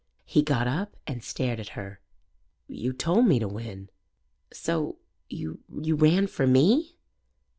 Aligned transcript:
He 0.25 0.41
got 0.41 0.65
up 0.67 0.97
and 1.05 1.23
stared 1.23 1.59
at 1.59 1.69
her. 1.77 1.99
"Yo' 2.67 2.91
told 2.91 3.27
me 3.27 3.37
to 3.37 3.47
win." 3.47 3.91
"So 4.51 4.97
you 5.29 5.59
ran 5.69 6.25
for 6.25 6.47
me?" 6.47 6.95